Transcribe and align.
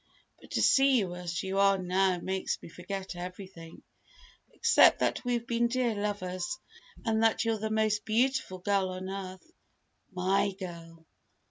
But 0.39 0.49
to 0.53 0.63
see 0.63 0.97
you 0.97 1.13
as 1.13 1.43
you 1.43 1.59
are 1.59 1.77
now 1.77 2.17
makes 2.17 2.59
me 2.63 2.69
forget 2.69 3.15
everything, 3.15 3.83
except 4.51 4.97
that 4.97 5.23
we've 5.23 5.45
been 5.45 5.67
dear 5.67 5.93
lovers, 5.93 6.57
and 7.05 7.21
that 7.21 7.45
you're 7.45 7.59
the 7.59 7.69
most 7.69 8.03
beautiful 8.03 8.57
girl 8.57 8.89
on 8.89 9.07
earth 9.11 9.51
my 10.11 10.55
girl! 10.59 11.05